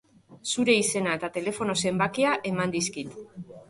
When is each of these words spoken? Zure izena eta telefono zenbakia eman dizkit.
Zure 0.53 0.75
izena 0.85 1.13
eta 1.21 1.31
telefono 1.37 1.79
zenbakia 1.87 2.35
eman 2.55 2.79
dizkit. 2.79 3.19